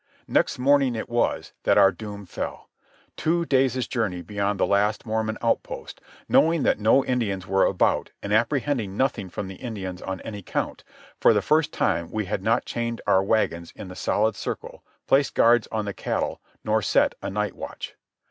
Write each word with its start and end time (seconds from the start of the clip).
Next 0.27 0.57
morning 0.57 0.95
it 0.95 1.07
was 1.07 1.53
that 1.61 1.77
our 1.77 1.91
doom 1.91 2.25
fell. 2.25 2.69
Two 3.15 3.45
days' 3.45 3.85
journey 3.85 4.23
beyond 4.23 4.59
the 4.59 4.65
last 4.65 5.05
Mormon 5.05 5.37
outpost, 5.43 6.01
knowing 6.27 6.63
that 6.63 6.79
no 6.79 7.05
Indians 7.05 7.45
were 7.45 7.65
about 7.67 8.09
and 8.23 8.33
apprehending 8.33 8.97
nothing 8.97 9.29
from 9.29 9.47
the 9.47 9.57
Indians 9.57 10.01
on 10.01 10.19
any 10.21 10.41
count, 10.41 10.83
for 11.19 11.35
the 11.35 11.41
first 11.43 11.71
time 11.71 12.09
we 12.09 12.25
had 12.25 12.41
not 12.41 12.65
chained 12.65 12.99
our 13.05 13.21
wagons 13.23 13.71
in 13.75 13.89
the 13.89 13.95
solid 13.95 14.35
circle, 14.35 14.83
placed 15.05 15.35
guards 15.35 15.67
on 15.71 15.85
the 15.85 15.93
cattle, 15.93 16.41
nor 16.63 16.81
set 16.81 17.13
a 17.21 17.29
night 17.29 17.55
watch. 17.55 17.93